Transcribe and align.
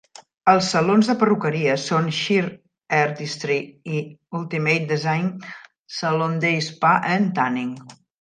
Els 0.51 0.67
salons 0.75 1.09
de 1.09 1.13
perruqueria 1.23 1.73
són 1.81 2.07
Shear 2.19 2.47
Artistry 2.99 3.57
i 3.97 4.01
Ultimate 4.39 4.87
Design 4.93 5.29
Salon 5.99 6.35
Day 6.47 6.57
Spa 6.71 6.95
and 7.17 7.29
Tanning. 7.41 7.77